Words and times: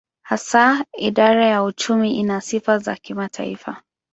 Hasa 0.21 0.85
idara 0.97 1.45
ya 1.45 1.63
uchumi 1.63 2.15
ina 2.19 2.41
sifa 2.41 2.77
za 2.77 2.95
kimataifa. 2.95 3.81